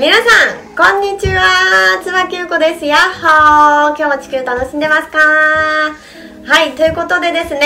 [0.00, 0.22] 皆さ
[0.54, 2.00] んこんにちは。
[2.02, 2.86] 椿ゆうこです。
[2.86, 3.88] やっほー。
[3.88, 5.18] 今日は地球楽しんでますか？
[5.18, 7.60] はいということでですね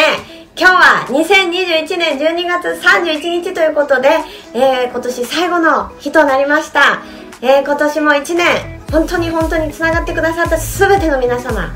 [0.59, 4.09] 今日は2021年12月31日ということで、
[4.53, 7.05] えー、今年最後の日となりました、
[7.41, 11.73] えー、今年も1年本当に本当につながってくださった全ての皆様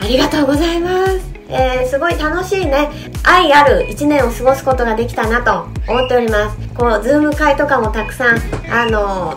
[0.00, 1.32] ありがとうございます。
[1.48, 2.88] えー、すごい楽しいね
[3.24, 6.68] 愛ある1年を過ごすことができたなと思っております。
[6.72, 8.38] こうズーム会とかもたくさん
[8.70, 9.36] あの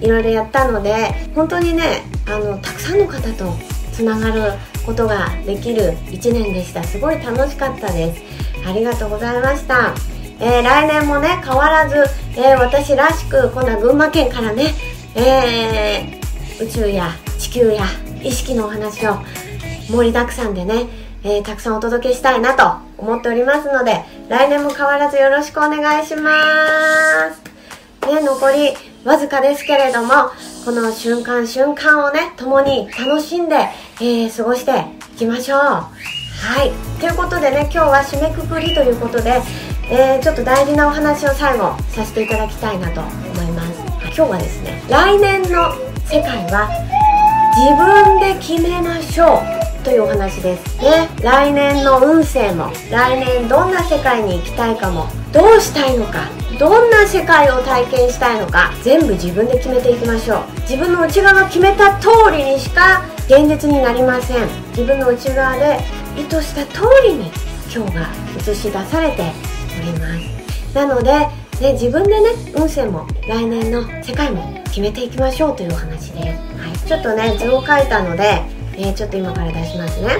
[0.00, 3.52] いろいろやったので本当にねあのたくさんの方と
[3.92, 4.52] つながる
[4.84, 6.82] ことができる1年でした。
[6.82, 8.22] すごい楽しかったです。
[8.66, 9.94] ありがとうございました。
[10.40, 11.96] えー、来年もね変わらず、
[12.36, 14.74] えー、私らしく今度は群馬県からね、
[15.14, 17.84] えー、宇宙や地球や
[18.22, 19.18] 意識のお話を
[19.88, 26.30] 盛りだくさんでねえー、たくさんお届けしたいなと思っておりますので来年も変わらずよろしくお願いしま
[27.32, 27.42] す。
[28.06, 30.30] ね残りわずかですけれども
[30.64, 33.68] この瞬間瞬間をね共に楽しんで、
[34.00, 35.58] えー、過ごしていきましょう。
[35.58, 35.88] は
[36.64, 36.72] い。
[37.00, 39.42] ということでね今日は締めくくりということで、
[39.90, 43.80] えー、ちょっと大事なお話を最後させていただきたいなと思います。
[44.04, 45.74] 今日はですね来年の
[46.06, 46.70] 世界は
[47.56, 49.42] 自分で決めましょ
[49.80, 51.10] うというお話ですね。
[51.22, 56.43] 来年の運勢も来年どんな世界に行きたいかもどうしたいのか。
[56.58, 60.60] どんな世界を体験したいのか全部自分で決めていきましょう。
[60.60, 64.48] 自分の内側が決めた通りにしか現実になりません。
[64.70, 65.78] 自分の内側で
[66.16, 67.30] 意図した通りに
[67.74, 69.22] 今日が映し出されて
[69.78, 70.06] おりま
[70.70, 70.74] す。
[70.74, 71.12] なので、
[71.60, 76.20] ね、自分でね運勢も来年の世界も決めていきましょうというお話で。
[76.20, 78.42] す、はい、ちょっとね図を書いたので
[78.76, 80.16] えー、ちょっと今から出しますね、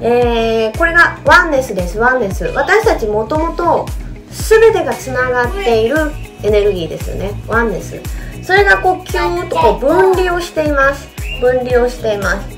[0.00, 2.44] えー、これがワンネスですワンネス。
[2.46, 3.86] 私たちもともと
[4.32, 5.96] 全てがつながっている
[6.42, 7.32] エネルギーですよね。
[7.46, 8.00] ワンネス
[8.42, 11.08] それがこうキューッとこう分離をしています。
[11.40, 12.48] 分離をしています。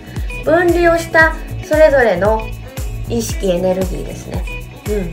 [0.44, 2.42] 分離をしたそれぞれの
[3.08, 4.44] 意識エネルギーですね。
[4.88, 5.12] うん。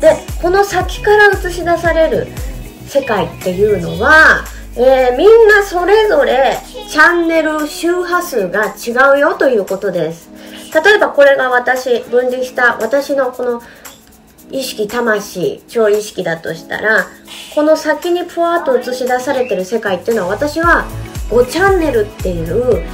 [0.00, 2.28] でこの先から映し出される
[2.86, 4.44] 世界っていうのは
[4.74, 6.56] えー、みんなそれぞれ
[6.88, 10.30] チャンネル周波数が違うよということです。
[10.74, 13.62] 例えばこれが私分離した私のこの
[14.52, 17.06] 意識魂超意識だとしたら
[17.54, 20.86] この先にふわっと映し出されてる世界っていうのは私は
[21.30, 22.86] 5チャンネルっていう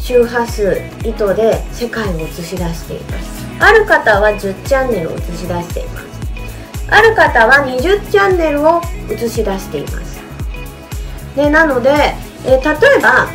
[0.00, 3.46] 周波数意図で世界を映し出しています。
[3.60, 6.06] ある方は10チャンネルを映し出しています。
[6.90, 10.20] ある方は20チャンネルを映し出しています。
[11.36, 11.90] でなので、
[12.44, 12.60] え、例え
[13.00, 13.28] ば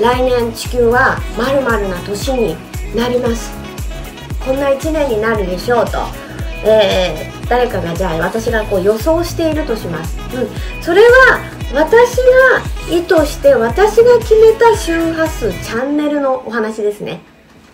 [0.00, 2.56] 来年地球はまるな年に
[2.94, 3.67] なります。
[4.48, 5.98] こんな1年になるでしょうと、
[6.64, 11.40] えー、誰かがじゃあ私がこう予想しているとします、うん、それは
[11.74, 17.20] 私が意図して私が決めた周波数チャンネルのお話ですね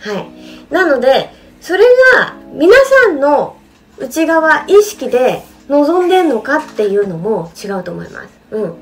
[0.01, 0.27] はい
[0.75, 1.31] なので
[1.61, 1.85] それ
[2.17, 2.75] が皆
[3.05, 3.57] さんの
[3.99, 8.29] 内側意識で望んでんのかっていうのも違うと思います。
[8.51, 8.75] うん。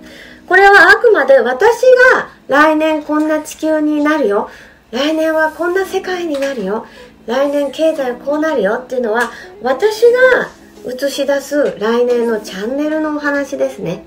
[0.48, 1.82] これはあくまで私
[2.14, 4.50] が来年こんな地球になるよ。
[4.90, 6.86] 来年はこんな世界になるよ。
[7.26, 9.30] 来年経済こうなるよっていうのは
[9.62, 10.50] 私が
[10.86, 14.04] 映し出す来年のチャンネルのお話ですね。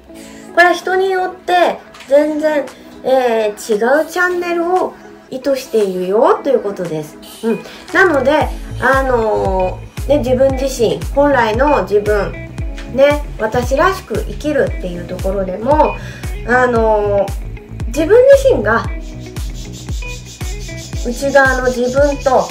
[0.53, 2.65] これは人によって全然、
[3.03, 4.93] えー、違うチャンネルを
[5.29, 7.17] 意図しているよということです。
[7.43, 7.59] うん。
[7.93, 8.47] なので、
[8.79, 12.45] あのー、ね、自分自身、本来の自分、
[12.95, 15.95] ね私らしく生きるっていうところでも
[16.47, 17.25] あの
[17.87, 18.85] 自分自身が
[21.05, 22.47] 内側の自分と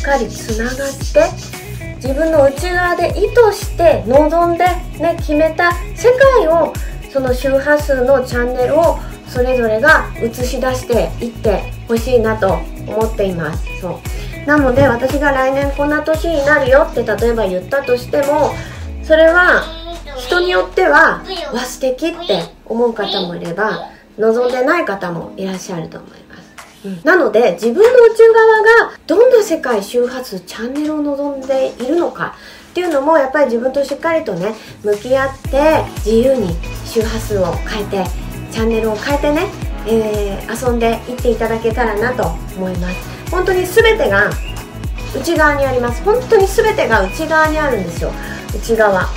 [0.00, 0.74] っかりつながっ
[1.12, 1.30] て
[1.96, 4.64] 自分の内側で意図して望んで、
[4.98, 6.72] ね、決めた世界を
[7.12, 12.54] その周波数のチャンネルをそれぞれが映し出していってほしいなと
[12.86, 13.80] 思っています。
[13.80, 14.46] そう。
[14.46, 18.52] なので私が来年こんな年になるよって例えば言ったとしても
[19.04, 19.62] それは
[20.16, 21.22] 人によっては
[21.52, 26.29] わ素敵って思う方もいれば望んでない方もいらっしゃると思います、
[27.04, 32.34] なので自分の内側がどんな世界周波数チャンネルを望んでいるのか
[32.70, 36.54] っていうのもやっぱり自分としっかりとね向き合って自由に
[36.86, 38.04] 周波数を変えて
[38.50, 39.46] チャンネルを変えてね、
[39.86, 43.30] えー、遊んでいっていただけたらなと思います。
[43.30, 44.30] 本当に全てが
[45.14, 46.02] 内側にあります。
[46.02, 48.10] 本当に全てが内側にあるんですよ。
[48.54, 49.08] 内側。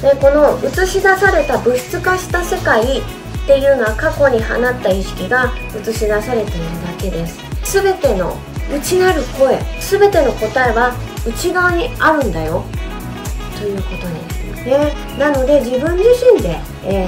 [0.00, 3.02] でこの映し出された物質化した世界
[3.46, 7.38] っていうのは過去に放った意識が映し出されているだけです。
[7.80, 8.36] 全ての
[8.74, 10.92] 内なる声全ての答えは
[11.24, 12.64] 内側にあるんだよ。
[13.56, 14.94] ということですね。
[15.16, 17.06] なので自分自身で、え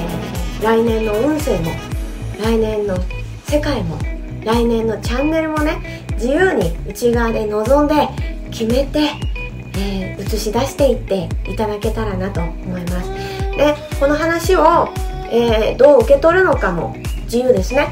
[0.61, 1.73] ー、来年の運勢も
[2.41, 2.97] 来年の
[3.49, 3.99] 世界も
[4.45, 8.09] 来年のチャンネルもね自由に内側で望んで
[8.53, 9.11] 決めて、
[9.77, 13.11] えー、映し出していっていただけたらなと思います。
[13.57, 14.89] でこの話を、
[15.31, 16.97] えー、どう受け取るのかも。
[17.25, 17.89] 自由ですね。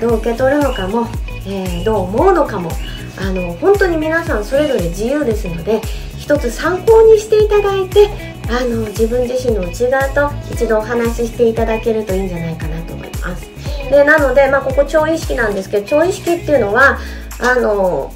[0.00, 1.06] どう受け取るのかも、
[1.46, 2.70] えー、どう思うのかも。
[3.18, 5.80] あの本当に皆さんそれぞれ自由ですので
[6.18, 8.10] 一つ参考にしていただいて
[8.48, 13.46] あの自分自身の内側と一度お話ししていただけるといいんじゃないかなと思います。
[13.90, 16.98] でなので、まあ、ここ超意識なんですけど超意識っていうのは
[17.40, 18.12] あの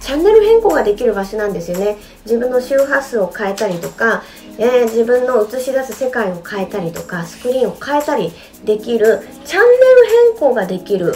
[0.00, 1.96] チャンネル変更ができる場所なんですよね。
[2.24, 4.22] 自分の周波数を変えたりとか、
[4.58, 8.32] えー、自分の映し出す世界を変えたりとかスクリーンを変えたり
[8.64, 11.14] できるチャンネル変更ができる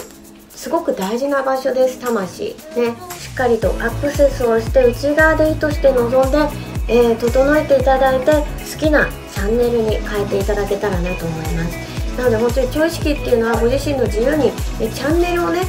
[0.50, 2.54] すごく大事な場所です魂。
[2.76, 6.38] ねしっかりとアクセスをして内側で意図して臨んで、
[6.86, 11.90] えー、整えていただいて好きなチャンネルに変えていただけたらなと思います。
[12.18, 14.52] なので本当に超意識っていうのはご自身の自由に
[14.92, 15.64] チャンネルをね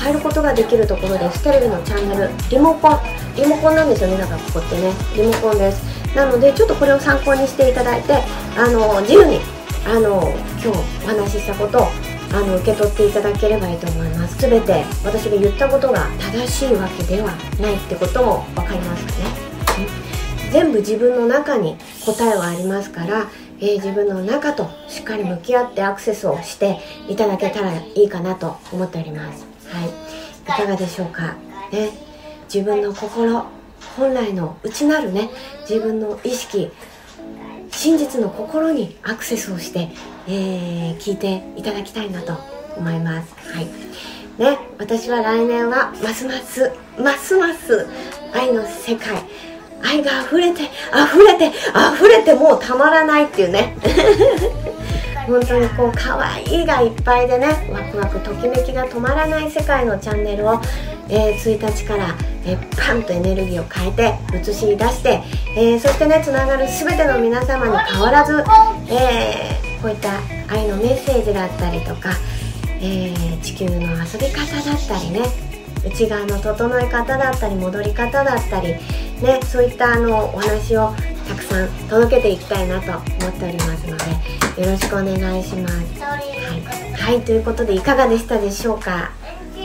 [0.00, 1.42] 変えることができるところです。
[1.42, 2.30] テレビのチャンネル。
[2.48, 2.98] リモコン。
[3.36, 4.92] リモコンなんですよねだかここってね。
[5.16, 5.93] リモコンです。
[6.14, 8.14] なのでちょっとこれを参考にしていただいて
[8.56, 9.40] あの自由に
[9.86, 10.32] あの
[10.62, 11.86] 今日お話ししたことを
[12.32, 14.38] あの受け取っていただければいいと思います。
[14.38, 19.12] 全て私が言ったことが正しいわけではないってことも分かりますか
[19.78, 19.88] ね、
[20.50, 23.28] 全部自分の中に答えはありますから、
[23.60, 29.46] え、自分の中としっかり向き合ってアクセスをしていただけたらいいかなと思っております。
[29.68, 29.88] はい。
[29.88, 29.90] い
[30.46, 31.36] かがでしょうか。
[31.72, 31.90] ね。
[32.52, 33.44] 自分の心
[33.96, 35.30] 本来の内なるね
[35.68, 36.70] 自分の意識
[37.70, 39.90] 真実の心にアクセスをして、
[40.28, 42.34] えー、聞いていただきたいなと
[42.76, 43.34] 思います。
[43.52, 43.66] はい。
[44.38, 47.86] ね、私は来年はますますますます
[48.32, 49.22] 愛の世界
[49.80, 51.52] 愛が溢れて溢れて
[51.94, 53.76] 溢れてもうたまらないっていうね
[55.26, 60.60] 本当にこう可愛いがいっぱいでねワクワクときめきが止まらない世界のチャンネルを、
[61.08, 65.22] えー、1日から、えー、パンとエネルギーを変えて映し出して、
[65.56, 68.44] えー、そしてねつながる全ての皆様に変わらず、
[68.90, 70.12] えこういった
[70.48, 72.10] 愛のメッセージだったりとか、
[72.80, 73.12] え
[73.42, 75.54] 地球の遊び方だったりね
[75.86, 78.68] 内側の整え方だったり戻り方だったり、
[79.22, 80.92] ね、そういったあのお話を
[81.28, 85.74] たくさん届けていきたいなと思っておりますのでよろしくお願いします。
[86.00, 89.10] はい、はい、ということでいかがでしたでしょうか？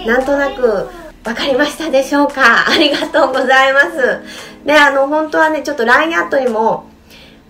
[0.07, 0.89] なんとなく
[1.23, 2.67] 分かりましたでしょうか？
[2.67, 4.65] ありがとうございます。
[4.65, 6.85] で、あの、本当はね、ちょっと LINE アットにも、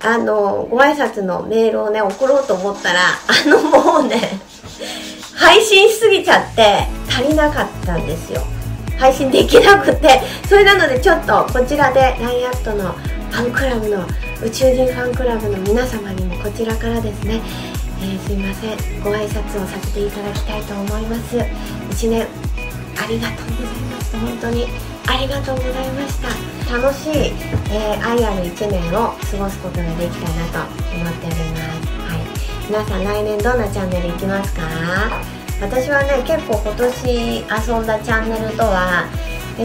[0.02, 4.20] あの、ご挨拶のメールをね、送ろうと思ったら、あの、もうね、
[5.36, 8.42] 配信しすぎちゃって足りなかったんですよ。
[8.98, 14.06] 配信できなくて、それなのでちょっとこちらで LINE アットのファンクラブの
[14.42, 17.42] 宇宙人ファンクラブの皆様にもこちらからですね、
[18.02, 19.04] えー、すいません。
[19.04, 21.36] ご挨拶をさせていただきたいと思います。
[21.36, 22.26] 1年
[22.96, 24.18] ありがとうございました。
[24.20, 24.66] 本当に
[25.08, 26.78] ありがとうございました。
[26.78, 27.34] 楽しい、
[27.74, 32.00] えー、愛ある1年を過ごすことができたなと思っております。
[32.08, 32.20] はい。
[32.70, 34.62] 皆さん来年どんなチャンネル行きますか？
[35.60, 39.04] 私はね結構今年遊んだチャンネルとは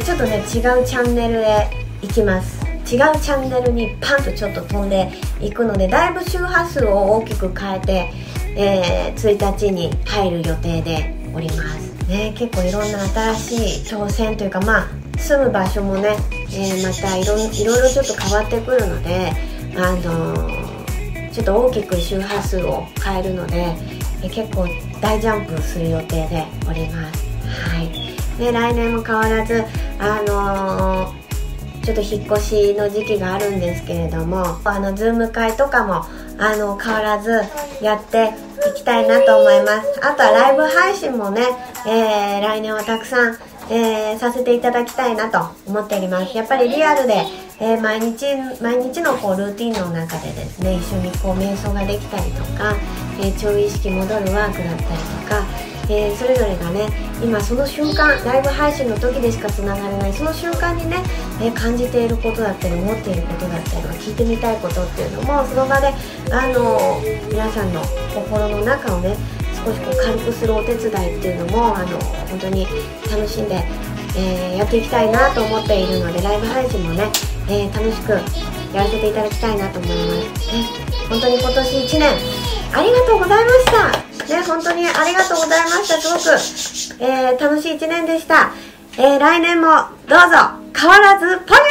[0.04, 1.70] ちょっとね違うチャンネルへ
[2.02, 2.63] 行きます。
[2.84, 5.10] 違うチャンネルにパンとちょっと飛んで
[5.40, 8.10] いくのでだいぶ周波数を大きく変えて、
[8.56, 12.34] えー、1日に入る予定でおりますね。
[12.36, 14.88] 結構いろんな新しい挑戦というかまあ
[15.18, 19.32] 住む場所もね、えー、またいろいろちょっと変わってくるので
[19.76, 23.74] あのー、ちょっと大きく周波数を変えるので、
[24.22, 24.68] え、結構
[25.00, 27.24] 大ジャンプする予定でおります。
[27.48, 27.90] はい。
[28.38, 29.64] で来年も変わらず
[29.98, 31.23] あのー
[31.84, 36.04] ちょっと引っ越しの時期があるんですけれどもあのズーム会とかも
[36.38, 37.42] あの変わらず
[37.82, 38.32] やって
[38.70, 40.00] いきたいなと思います。
[40.02, 41.42] あとはライブ配信もね、
[41.86, 43.36] えー、来年はたくさん、
[43.70, 46.34] えー、させていただきたいなと思っております。
[46.36, 47.24] やっぱりリアルで、
[47.60, 48.24] えー、毎日
[48.62, 52.74] 毎日のこうルーティンの中でですね一緒にこう瞑想ができたりとか、
[53.20, 55.44] え超意識戻るワークだったりとか
[55.88, 56.88] えー、それぞれがね
[57.22, 61.02] 今その瞬間ライブ配信の時でしかつながれないその瞬間にね、
[61.40, 65.88] えー、感じていることだったり思っていることだったりとか聞いてみたいことっていうのもその場で、
[66.32, 67.82] あのー、皆さんの
[68.14, 69.16] 心の中をね
[69.64, 71.98] 少しこう軽くするお手伝いっていうのも、あの
[72.28, 72.66] 本当に
[73.10, 73.64] 楽しんで、
[74.14, 77.10] えやっていきたいなと思っているのでライブ配信もね、
[77.48, 78.12] え楽しく
[78.74, 80.04] やらせていただきたいなと思いま
[80.36, 80.52] す。
[80.52, 82.16] ね、本当に今年1年
[82.72, 86.00] ありがとうございましたね、本当にありがとうございました。
[86.00, 88.52] すごく、えー、楽しい一年でした。
[88.96, 89.68] えー、来年も
[90.08, 91.68] どうぞ変わらず、パヤヤ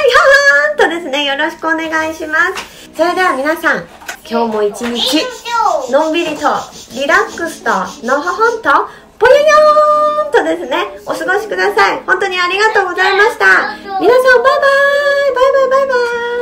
[0.72, 2.92] ーンとですね、よろしくお願いします。
[2.96, 3.88] それでは皆さん、
[4.30, 5.26] 今日も一日、
[5.90, 6.48] のんびりと
[6.94, 7.70] リラックスと
[8.06, 8.70] のほほんと
[9.20, 16.33] ぽよよーんとですねお過ごしください本当にありがとうございました皆さんバイバイバイバイバイバイ